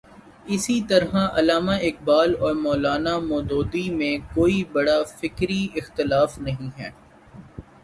اسی 0.53 0.77
طرح 0.89 1.11
علامہ 1.39 1.71
اقبال 1.89 2.29
اور 2.39 2.53
مو 2.63 2.73
لا 2.83 2.95
نا 3.05 3.13
مو 3.27 3.37
دودی 3.49 3.85
میں 3.99 4.15
کوئی 4.33 4.57
بڑا 4.73 4.97
فکری 5.19 5.63
اختلاف 5.75 6.31
نہیں 6.39 6.69
ہے۔ 6.79 6.89